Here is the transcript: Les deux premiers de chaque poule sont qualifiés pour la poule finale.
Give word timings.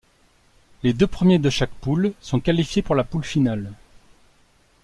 Les 0.81 0.93
deux 0.93 1.05
premiers 1.05 1.37
de 1.37 1.51
chaque 1.51 1.69
poule 1.69 2.13
sont 2.21 2.39
qualifiés 2.39 2.81
pour 2.81 2.95
la 2.95 3.03
poule 3.03 3.23
finale. 3.23 3.71